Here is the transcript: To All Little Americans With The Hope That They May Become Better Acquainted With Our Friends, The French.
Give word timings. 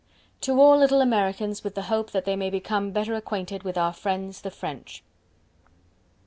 To 0.41 0.59
All 0.59 0.79
Little 0.79 0.99
Americans 0.99 1.63
With 1.63 1.75
The 1.75 1.83
Hope 1.83 2.09
That 2.09 2.25
They 2.25 2.35
May 2.35 2.49
Become 2.49 2.89
Better 2.89 3.13
Acquainted 3.13 3.61
With 3.61 3.77
Our 3.77 3.93
Friends, 3.93 4.41
The 4.41 4.49
French. 4.49 5.03